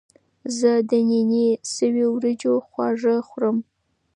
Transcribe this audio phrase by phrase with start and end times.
[0.57, 3.57] زه د نینې شوي وریجو خواږه خوړم.